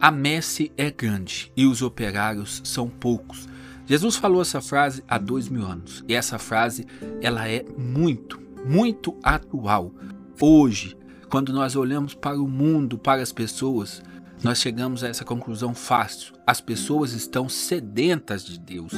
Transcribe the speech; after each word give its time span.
A 0.00 0.12
messe 0.12 0.70
é 0.76 0.92
grande 0.92 1.50
e 1.56 1.66
os 1.66 1.82
operários 1.82 2.60
são 2.64 2.88
poucos. 2.88 3.48
Jesus 3.84 4.14
falou 4.14 4.40
essa 4.40 4.60
frase 4.60 5.02
há 5.08 5.18
dois 5.18 5.48
mil 5.48 5.66
anos 5.66 6.04
e 6.06 6.14
essa 6.14 6.38
frase 6.38 6.86
ela 7.20 7.48
é 7.48 7.64
muito, 7.76 8.40
muito 8.64 9.16
atual. 9.24 9.92
Hoje, 10.40 10.96
quando 11.28 11.52
nós 11.52 11.74
olhamos 11.74 12.14
para 12.14 12.40
o 12.40 12.46
mundo, 12.46 12.96
para 12.96 13.22
as 13.22 13.32
pessoas, 13.32 14.00
nós 14.40 14.60
chegamos 14.60 15.02
a 15.02 15.08
essa 15.08 15.24
conclusão 15.24 15.74
fácil. 15.74 16.32
As 16.46 16.60
pessoas 16.60 17.12
estão 17.12 17.48
sedentas 17.48 18.44
de 18.44 18.56
Deus. 18.56 18.92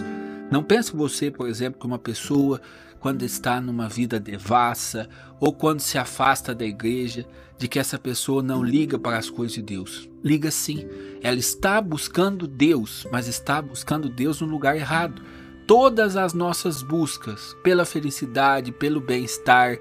Não 0.51 0.63
pense 0.63 0.95
você, 0.95 1.31
por 1.31 1.49
exemplo, 1.49 1.81
que 1.81 1.87
uma 1.87 1.99
pessoa 1.99 2.61
quando 3.01 3.25
está 3.25 3.61
numa 3.61 3.89
vida 3.89 4.21
devassa 4.21 5.09
ou 5.41 5.53
quando 5.53 5.81
se 5.81 5.99
afasta 5.99 6.55
da 6.55 6.65
igreja, 6.65 7.27
de 7.59 7.67
que 7.67 7.79
essa 7.79 7.99
pessoa 7.99 8.43
não 8.43 8.63
liga 8.63 8.99
para 8.99 9.19
as 9.19 9.29
coisas 9.29 9.55
de 9.55 9.63
Deus. 9.63 10.09
Liga 10.23 10.51
sim. 10.51 10.87
Ela 11.23 11.39
está 11.39 11.81
buscando 11.81 12.47
Deus, 12.47 13.07
mas 13.11 13.27
está 13.27 13.61
buscando 13.61 14.09
Deus 14.09 14.41
no 14.41 14.47
lugar 14.47 14.77
errado. 14.77 15.23
Todas 15.67 16.17
as 16.17 16.33
nossas 16.33 16.83
buscas 16.83 17.55
pela 17.63 17.85
felicidade, 17.85 18.73
pelo 18.73 19.01
bem-estar, 19.01 19.79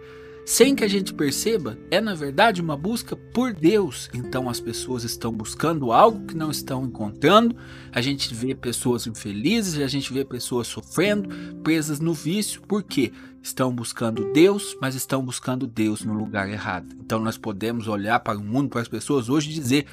sem 0.49 0.73
que 0.73 0.83
a 0.83 0.87
gente 0.87 1.13
perceba, 1.13 1.77
é 1.91 2.01
na 2.01 2.15
verdade 2.15 2.59
uma 2.59 2.75
busca 2.75 3.15
por 3.15 3.53
Deus. 3.53 4.09
Então 4.15 4.49
as 4.49 4.59
pessoas 4.59 5.03
estão 5.03 5.31
buscando 5.31 5.91
algo 5.91 6.25
que 6.25 6.35
não 6.35 6.49
estão 6.49 6.85
encontrando. 6.85 7.55
A 7.91 8.01
gente 8.01 8.33
vê 8.33 8.55
pessoas 8.55 9.05
infelizes, 9.05 9.79
a 9.79 9.87
gente 9.87 10.11
vê 10.11 10.25
pessoas 10.25 10.65
sofrendo, 10.65 11.29
presas 11.61 11.99
no 11.99 12.15
vício. 12.15 12.63
Por 12.63 12.81
quê? 12.81 13.13
Estão 13.43 13.71
buscando 13.71 14.33
Deus, 14.33 14.75
mas 14.81 14.95
estão 14.95 15.23
buscando 15.23 15.67
Deus 15.67 16.03
no 16.03 16.15
lugar 16.15 16.49
errado. 16.49 16.95
Então 16.99 17.19
nós 17.19 17.37
podemos 17.37 17.87
olhar 17.87 18.19
para 18.19 18.39
o 18.39 18.43
mundo, 18.43 18.69
para 18.69 18.81
as 18.81 18.87
pessoas 18.87 19.29
hoje 19.29 19.51
e 19.51 19.53
dizer: 19.53 19.85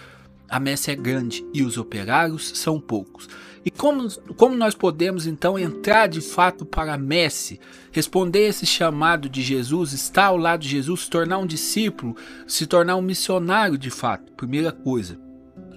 a 0.48 0.59
messe 0.59 0.91
é 0.91 0.97
grande 0.97 1.45
e 1.53 1.63
os 1.63 1.77
operários 1.77 2.53
são 2.55 2.81
poucos. 2.81 3.29
E 3.67 3.70
como, 3.70 4.09
como 4.36 4.55
nós 4.55 4.77
podemos 4.77 5.27
então 5.27 5.59
entrar 5.59 6.06
de 6.06 6.20
fato 6.20 6.64
para 6.64 6.95
a 6.95 6.98
messe, 6.98 7.59
responder 7.91 8.47
esse 8.47 8.64
chamado 8.64 9.28
de 9.28 9.42
Jesus, 9.42 9.92
estar 9.92 10.27
ao 10.27 10.36
lado 10.36 10.61
de 10.61 10.69
Jesus, 10.69 11.00
se 11.00 11.11
tornar 11.11 11.39
um 11.39 11.47
discípulo, 11.47 12.14
se 12.47 12.64
tornar 12.64 12.95
um 12.95 13.03
missionário 13.03 13.77
de 13.77 13.91
fato? 13.91 14.31
Primeira 14.34 14.70
coisa, 14.70 15.19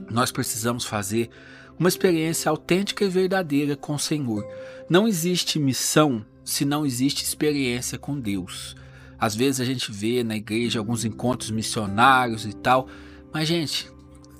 nós 0.07 0.31
precisamos 0.31 0.85
fazer 0.85 1.31
uma 1.79 1.89
experiência 1.89 2.51
autêntica 2.51 3.03
e 3.03 3.09
verdadeira 3.09 3.75
com 3.75 3.95
o 3.95 3.99
Senhor. 3.99 4.45
Não 4.87 5.07
existe 5.07 5.57
missão 5.57 6.23
se 6.45 6.65
não 6.65 6.85
existe 6.85 7.23
experiência 7.23 7.97
com 7.97 8.19
Deus. 8.19 8.75
Às 9.17 9.35
vezes 9.35 9.61
a 9.61 9.65
gente 9.65 9.91
vê 9.91 10.23
na 10.23 10.35
igreja 10.35 10.77
alguns 10.77 11.05
encontros 11.05 11.49
missionários 11.49 12.45
e 12.45 12.53
tal, 12.53 12.87
mas 13.33 13.47
gente, 13.47 13.89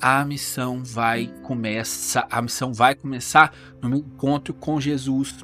a 0.02 0.24
missão 0.24 0.82
vai 0.84 1.32
começar, 1.44 2.28
a 2.30 2.42
missão 2.42 2.74
vai 2.74 2.96
começar 2.96 3.54
no 3.82 3.98
encontro 3.98 4.54
com 4.54 4.80
Jesus. 4.80 5.36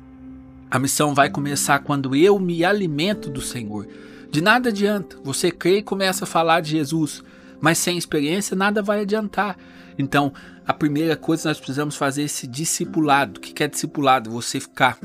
A 0.71 0.79
missão 0.79 1.13
vai 1.13 1.29
começar 1.29 1.79
quando 1.79 2.15
eu 2.15 2.39
me 2.39 2.63
alimento 2.63 3.29
do 3.29 3.41
Senhor. 3.41 3.87
De 4.31 4.41
nada 4.41 4.69
adianta. 4.69 5.17
Você 5.23 5.51
crê 5.51 5.79
e 5.79 5.83
começa 5.83 6.23
a 6.23 6.27
falar 6.27 6.61
de 6.61 6.71
Jesus, 6.71 7.23
mas 7.59 7.77
sem 7.77 7.97
experiência 7.97 8.55
nada 8.55 8.81
vai 8.81 9.01
adiantar. 9.01 9.57
Então, 9.97 10.33
a 10.67 10.73
primeira 10.73 11.15
coisa 11.15 11.49
nós 11.49 11.57
precisamos 11.57 11.95
fazer 11.95 12.23
é 12.23 12.25
esse 12.25 12.47
discipulado. 12.47 13.37
O 13.37 13.41
que 13.41 13.63
é 13.63 13.67
discipulado? 13.67 14.31
Você 14.31 14.59
ficar 14.59 14.97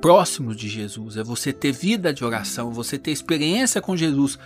próximo 0.00 0.54
de 0.54 0.68
Jesus, 0.68 1.16
é 1.16 1.24
você 1.24 1.52
ter 1.52 1.72
vida 1.72 2.12
de 2.12 2.24
oração, 2.24 2.72
você 2.72 2.96
ter 2.96 3.10
experiência 3.10 3.80
com 3.80 3.96
Jesus 3.96 4.38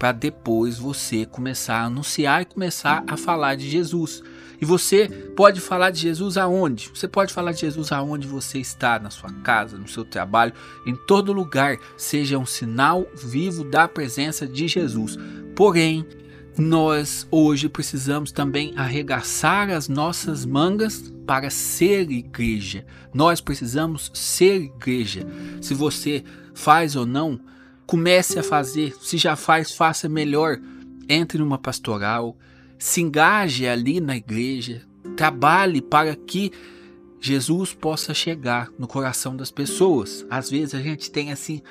para 0.00 0.12
depois 0.12 0.78
você 0.78 1.26
começar 1.26 1.76
a 1.76 1.84
anunciar 1.84 2.40
e 2.40 2.46
começar 2.46 3.04
a 3.06 3.18
falar 3.18 3.54
de 3.54 3.68
Jesus. 3.68 4.22
E 4.58 4.64
você 4.64 5.06
pode 5.36 5.60
falar 5.60 5.90
de 5.90 6.00
Jesus 6.00 6.38
aonde? 6.38 6.88
Você 6.88 7.06
pode 7.06 7.34
falar 7.34 7.52
de 7.52 7.60
Jesus 7.60 7.92
aonde 7.92 8.26
você 8.26 8.58
está, 8.58 8.98
na 8.98 9.10
sua 9.10 9.30
casa, 9.42 9.76
no 9.76 9.86
seu 9.86 10.02
trabalho, 10.02 10.54
em 10.86 10.96
todo 11.06 11.34
lugar, 11.34 11.76
seja 11.98 12.38
um 12.38 12.46
sinal 12.46 13.06
vivo 13.14 13.62
da 13.62 13.86
presença 13.86 14.46
de 14.46 14.66
Jesus. 14.66 15.18
Porém, 15.54 16.06
nós 16.56 17.28
hoje 17.30 17.68
precisamos 17.68 18.32
também 18.32 18.72
arregaçar 18.76 19.68
as 19.68 19.86
nossas 19.86 20.46
mangas 20.46 21.12
para 21.26 21.50
ser 21.50 22.10
igreja. 22.10 22.86
Nós 23.12 23.38
precisamos 23.38 24.10
ser 24.14 24.62
igreja. 24.62 25.26
Se 25.60 25.74
você 25.74 26.24
faz 26.54 26.96
ou 26.96 27.04
não, 27.04 27.38
Comece 27.90 28.38
a 28.38 28.42
fazer. 28.44 28.94
Se 29.00 29.18
já 29.18 29.34
faz, 29.34 29.72
faça 29.72 30.08
melhor. 30.08 30.60
Entre 31.08 31.38
numa 31.38 31.58
pastoral, 31.58 32.38
se 32.78 33.00
engaje 33.00 33.66
ali 33.66 34.00
na 34.00 34.16
igreja, 34.16 34.82
trabalhe 35.16 35.82
para 35.82 36.14
que 36.14 36.52
Jesus 37.20 37.74
possa 37.74 38.14
chegar 38.14 38.70
no 38.78 38.86
coração 38.86 39.36
das 39.36 39.50
pessoas. 39.50 40.24
Às 40.30 40.48
vezes 40.48 40.76
a 40.76 40.80
gente 40.80 41.10
tem 41.10 41.32
assim 41.32 41.62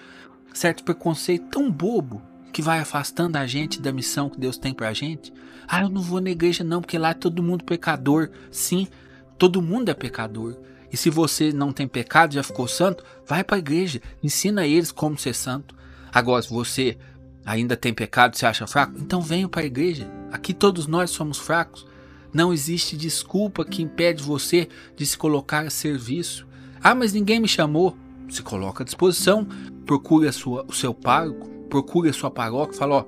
certo 0.54 0.84
preconceito 0.84 1.48
tão 1.52 1.72
bobo 1.72 2.22
que 2.52 2.62
vai 2.62 2.80
afastando 2.80 3.38
a 3.38 3.48
gente 3.48 3.82
da 3.82 3.94
missão 3.94 4.30
que 4.30 4.42
Deus 4.42 4.58
tem 4.58 4.74
pra 4.74 4.92
gente. 4.92 5.32
Ah, 5.70 5.84
eu 5.84 5.90
não 5.90 6.02
vou 6.02 6.20
na 6.20 6.32
igreja 6.32 6.66
não, 6.66 6.82
porque 6.82 6.98
lá 6.98 7.12
é 7.12 7.14
todo 7.14 7.42
mundo 7.42 7.64
pecador. 7.64 8.30
Sim, 8.52 8.90
todo 9.38 9.62
mundo 9.62 9.88
é 9.88 9.94
pecador. 9.94 10.58
E 10.92 10.98
se 10.98 11.10
você 11.10 11.54
não 11.54 11.72
tem 11.72 11.88
pecado, 11.88 12.34
já 12.34 12.44
ficou 12.44 12.68
santo, 12.68 13.06
vai 13.26 13.42
para 13.42 13.56
a 13.56 13.60
igreja, 13.60 14.02
ensina 14.22 14.68
eles 14.68 14.92
como 14.92 15.18
ser 15.18 15.34
santo. 15.34 15.79
Agora, 16.14 16.42
se 16.42 16.50
você 16.50 16.98
ainda 17.46 17.76
tem 17.76 17.94
pecado 17.94 18.34
e 18.34 18.38
se 18.38 18.46
acha 18.46 18.68
fraco, 18.68 18.94
então 18.98 19.22
venha 19.22 19.48
para 19.48 19.62
a 19.62 19.66
igreja. 19.66 20.10
Aqui 20.32 20.54
todos 20.54 20.88
nós 20.88 21.10
somos 21.10 21.38
fracos. 21.38 21.88
Não 22.34 22.54
existe 22.54 22.96
desculpa 22.96 23.66
que 23.66 23.82
impede 23.82 24.22
você 24.22 24.68
de 24.96 25.06
se 25.06 25.18
colocar 25.18 25.66
a 25.66 25.70
serviço. 25.70 26.48
Ah, 26.82 26.94
mas 26.94 27.14
ninguém 27.14 27.40
me 27.40 27.48
chamou. 27.48 27.98
Se 28.30 28.44
coloca 28.44 28.84
à 28.84 28.86
disposição, 28.86 29.48
procure 29.86 30.28
a 30.28 30.32
sua, 30.32 30.64
o 30.68 30.74
seu 30.74 30.94
pároco, 30.94 31.50
procure 31.68 32.10
a 32.10 32.14
sua 32.14 32.30
paróquia, 32.30 32.78
fala, 32.78 32.98
ó, 32.98 33.06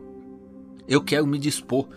eu 0.87 1.01
quero 1.01 1.27
me 1.27 1.37
dispor. 1.37 1.87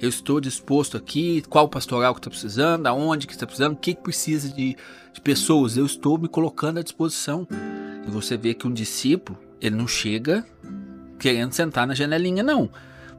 Eu 0.00 0.08
estou 0.08 0.40
disposto 0.40 0.96
aqui, 0.96 1.42
qual 1.50 1.68
pastoral 1.68 2.14
que 2.14 2.20
está 2.20 2.30
precisando, 2.30 2.86
aonde 2.86 3.26
que 3.26 3.34
está 3.34 3.46
precisando, 3.46 3.74
o 3.74 3.76
que, 3.76 3.94
que 3.94 4.02
precisa 4.02 4.48
de, 4.48 4.74
de 5.12 5.20
pessoas. 5.20 5.76
Eu 5.76 5.84
estou 5.84 6.16
me 6.16 6.26
colocando 6.26 6.78
à 6.78 6.82
disposição. 6.82 7.46
E 8.06 8.10
você 8.10 8.36
vê 8.36 8.54
que 8.54 8.66
um 8.66 8.72
discípulo, 8.72 9.38
ele 9.60 9.76
não 9.76 9.86
chega 9.86 10.44
querendo 11.18 11.52
sentar 11.52 11.86
na 11.86 11.94
janelinha, 11.94 12.42
não. 12.42 12.70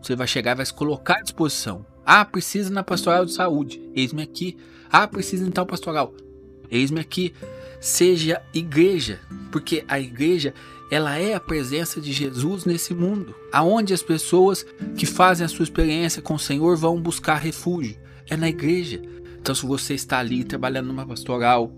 Você 0.01 0.15
vai 0.15 0.27
chegar 0.27 0.53
e 0.53 0.55
vai 0.55 0.65
se 0.65 0.73
colocar 0.73 1.17
à 1.17 1.21
disposição. 1.21 1.85
Ah, 2.05 2.25
precisa 2.25 2.69
na 2.71 2.83
pastoral 2.83 3.25
de 3.25 3.33
saúde. 3.33 3.81
Eis-me 3.95 4.23
aqui. 4.23 4.57
Ah, 4.91 5.07
precisa 5.07 5.47
em 5.47 5.51
tal 5.51 5.65
pastoral. 5.65 6.13
Eis-me 6.69 6.99
aqui. 6.99 7.33
Seja 7.79 8.41
igreja, 8.53 9.19
porque 9.51 9.83
a 9.87 9.99
igreja 9.99 10.53
ela 10.91 11.17
é 11.17 11.33
a 11.33 11.39
presença 11.39 12.01
de 12.01 12.11
Jesus 12.11 12.65
nesse 12.65 12.93
mundo, 12.93 13.33
aonde 13.51 13.93
as 13.93 14.03
pessoas 14.03 14.65
que 14.97 15.05
fazem 15.05 15.45
a 15.45 15.49
sua 15.49 15.63
experiência 15.63 16.21
com 16.21 16.33
o 16.33 16.39
Senhor 16.39 16.75
vão 16.75 17.01
buscar 17.01 17.35
refúgio. 17.35 17.97
É 18.29 18.35
na 18.35 18.49
igreja. 18.49 19.01
Então, 19.39 19.55
se 19.55 19.65
você 19.65 19.93
está 19.93 20.19
ali 20.19 20.43
trabalhando 20.43 20.87
numa 20.87 21.07
pastoral, 21.07 21.71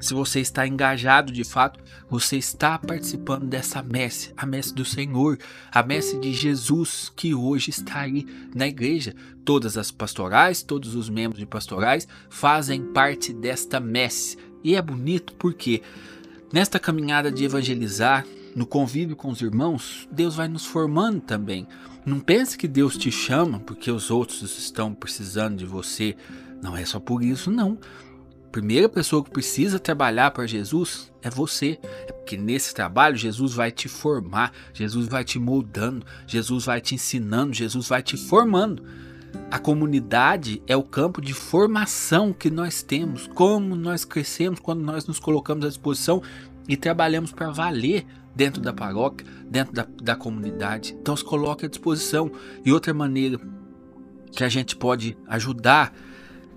se 0.00 0.14
você 0.14 0.40
está 0.40 0.66
engajado 0.66 1.30
de 1.30 1.44
fato, 1.44 1.78
você 2.08 2.38
está 2.38 2.78
participando 2.78 3.44
dessa 3.44 3.82
messe, 3.82 4.32
a 4.34 4.46
messe 4.46 4.74
do 4.74 4.84
Senhor, 4.84 5.38
a 5.70 5.82
messe 5.82 6.18
de 6.18 6.32
Jesus 6.32 7.12
que 7.14 7.34
hoje 7.34 7.70
está 7.70 8.00
aí 8.00 8.26
na 8.54 8.66
igreja. 8.66 9.14
Todas 9.44 9.76
as 9.76 9.90
pastorais, 9.90 10.62
todos 10.62 10.94
os 10.94 11.10
membros 11.10 11.38
de 11.38 11.46
pastorais 11.46 12.08
fazem 12.30 12.82
parte 12.82 13.32
desta 13.32 13.78
messe. 13.78 14.38
E 14.64 14.74
é 14.74 14.80
bonito 14.80 15.34
porque 15.34 15.82
nesta 16.50 16.78
caminhada 16.78 17.30
de 17.30 17.44
evangelizar, 17.44 18.26
no 18.56 18.66
convívio 18.66 19.14
com 19.14 19.28
os 19.28 19.42
irmãos, 19.42 20.08
Deus 20.10 20.34
vai 20.34 20.48
nos 20.48 20.64
formando 20.64 21.20
também. 21.20 21.68
Não 22.06 22.18
pense 22.18 22.56
que 22.56 22.66
Deus 22.66 22.96
te 22.96 23.12
chama 23.12 23.60
porque 23.60 23.90
os 23.90 24.10
outros 24.10 24.42
estão 24.58 24.94
precisando 24.94 25.58
de 25.58 25.66
você. 25.66 26.16
Não 26.62 26.76
é 26.76 26.84
só 26.84 26.98
por 26.98 27.22
isso, 27.22 27.50
não 27.50 27.78
primeira 28.50 28.88
pessoa 28.88 29.22
que 29.22 29.30
precisa 29.30 29.78
trabalhar 29.78 30.30
para 30.32 30.46
Jesus 30.46 31.10
é 31.22 31.30
você. 31.30 31.78
É 31.82 32.12
porque 32.12 32.36
nesse 32.36 32.74
trabalho 32.74 33.16
Jesus 33.16 33.54
vai 33.54 33.70
te 33.70 33.88
formar, 33.88 34.52
Jesus 34.72 35.06
vai 35.06 35.24
te 35.24 35.38
moldando, 35.38 36.04
Jesus 36.26 36.64
vai 36.64 36.80
te 36.80 36.94
ensinando, 36.94 37.52
Jesus 37.52 37.88
vai 37.88 38.02
te 38.02 38.16
formando. 38.16 38.82
A 39.50 39.58
comunidade 39.58 40.62
é 40.66 40.76
o 40.76 40.82
campo 40.82 41.20
de 41.20 41.32
formação 41.32 42.32
que 42.32 42.50
nós 42.50 42.82
temos, 42.82 43.28
como 43.28 43.76
nós 43.76 44.04
crescemos 44.04 44.58
quando 44.58 44.80
nós 44.80 45.06
nos 45.06 45.20
colocamos 45.20 45.64
à 45.64 45.68
disposição 45.68 46.22
e 46.68 46.76
trabalhamos 46.76 47.32
para 47.32 47.50
valer 47.50 48.06
dentro 48.34 48.60
da 48.60 48.72
paróquia, 48.72 49.26
dentro 49.48 49.72
da, 49.72 49.86
da 50.02 50.16
comunidade. 50.16 50.96
Então 51.00 51.16
se 51.16 51.24
coloque 51.24 51.66
à 51.66 51.68
disposição. 51.68 52.30
E 52.64 52.72
outra 52.72 52.92
maneira 52.92 53.38
que 54.32 54.42
a 54.42 54.48
gente 54.48 54.76
pode 54.76 55.16
ajudar 55.26 55.92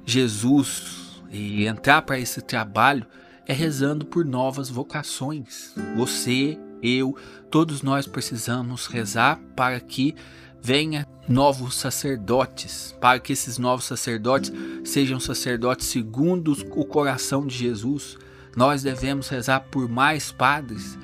Jesus 0.05 1.02
e 1.33 1.65
entrar 1.65 2.03
para 2.03 2.19
esse 2.19 2.41
trabalho 2.41 3.05
é 3.45 3.51
rezando 3.51 4.05
por 4.05 4.23
novas 4.23 4.69
vocações. 4.69 5.73
Você, 5.97 6.57
eu, 6.81 7.17
todos 7.49 7.81
nós 7.81 8.07
precisamos 8.07 8.85
rezar 8.85 9.39
para 9.55 9.79
que 9.79 10.15
venha 10.61 11.05
novos 11.27 11.75
sacerdotes, 11.75 12.95
para 13.01 13.19
que 13.19 13.33
esses 13.33 13.57
novos 13.57 13.85
sacerdotes 13.85 14.51
sejam 14.85 15.19
sacerdotes 15.19 15.87
segundo 15.87 16.53
o 16.71 16.85
coração 16.85 17.45
de 17.45 17.57
Jesus. 17.57 18.17
Nós 18.55 18.83
devemos 18.83 19.27
rezar 19.27 19.61
por 19.71 19.89
mais 19.89 20.31
padres, 20.31 20.97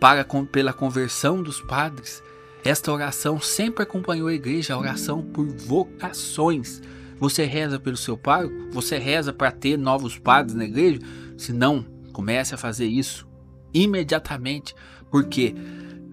para 0.00 0.26
pela 0.50 0.72
conversão 0.72 1.42
dos 1.42 1.60
padres. 1.62 2.22
Esta 2.64 2.92
oração 2.92 3.40
sempre 3.40 3.84
acompanhou 3.84 4.26
a 4.26 4.34
igreja, 4.34 4.74
a 4.74 4.78
oração 4.78 5.22
por 5.22 5.46
vocações. 5.46 6.82
Você 7.18 7.44
reza 7.44 7.78
pelo 7.78 7.96
seu 7.96 8.16
pároco? 8.16 8.54
Você 8.70 8.98
reza 8.98 9.32
para 9.32 9.50
ter 9.50 9.78
novos 9.78 10.18
padres 10.18 10.54
na 10.54 10.64
igreja? 10.64 11.00
Se 11.36 11.52
não, 11.52 11.84
comece 12.12 12.54
a 12.54 12.58
fazer 12.58 12.86
isso 12.86 13.26
imediatamente, 13.72 14.74
porque 15.10 15.54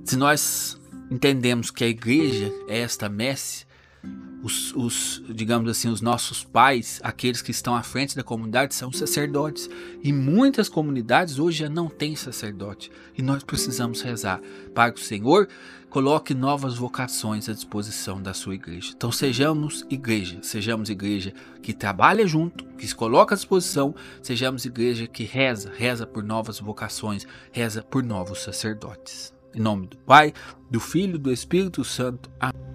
se 0.04 0.18
nós 0.18 0.78
entendemos 1.10 1.72
que 1.72 1.84
a 1.84 1.88
igreja 1.88 2.52
é 2.68 2.80
esta 2.80 3.08
messe, 3.08 3.66
os, 4.44 4.74
os, 4.76 5.24
digamos 5.30 5.70
assim, 5.70 5.88
os 5.88 6.02
nossos 6.02 6.44
pais, 6.44 7.00
aqueles 7.02 7.42
que 7.42 7.52
estão 7.52 7.74
à 7.76 7.82
frente 7.82 8.14
da 8.16 8.24
comunidade, 8.24 8.76
são 8.76 8.92
sacerdotes. 8.92 9.70
E 10.04 10.12
muitas 10.12 10.68
comunidades 10.68 11.40
hoje 11.40 11.60
já 11.60 11.70
não 11.70 11.88
têm 11.88 12.16
sacerdote. 12.16 12.92
E 13.18 13.22
nós 13.22 13.42
precisamos 13.42 14.02
rezar 14.02 14.42
para 14.76 14.92
que 14.92 15.00
o 15.00 15.04
Senhor 15.04 15.48
coloque 15.90 16.34
novas 16.34 16.76
vocações 16.76 17.48
à 17.48 17.54
disposição 17.54 18.22
da 18.22 18.34
sua 18.34 18.56
igreja. 18.56 18.94
Então 18.98 19.12
sejamos 19.12 19.86
igreja, 19.90 20.40
sejamos 20.42 20.90
igreja 20.90 21.34
que 21.62 21.72
trabalha 21.72 22.28
junto, 22.28 22.66
que 22.78 22.88
se 22.88 22.96
coloca 22.96 23.36
à 23.36 23.38
disposição, 23.38 23.96
sejamos 24.22 24.66
igreja 24.66 25.08
que 25.08 25.24
reza, 25.24 25.72
reza 25.74 26.06
por 26.06 26.24
novas 26.24 26.60
vocações, 26.60 27.26
reza 27.52 27.82
por 27.82 28.04
novos 28.04 28.42
sacerdotes. 28.44 29.32
Em 29.54 29.62
nome 29.62 29.86
do 29.86 29.98
Pai, 29.98 30.34
do 30.70 30.80
Filho 30.80 31.20
do 31.20 31.32
Espírito 31.32 31.86
Santo. 31.86 32.30
Amém. 32.40 32.73